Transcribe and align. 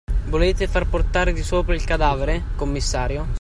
Volete 0.29 0.65
far 0.67 0.87
portare 0.87 1.31
di 1.31 1.43
sopra 1.43 1.75
il 1.75 1.83
cadavere, 1.83 2.43
commissario? 2.55 3.27